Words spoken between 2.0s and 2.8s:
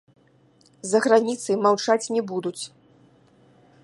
не будуць.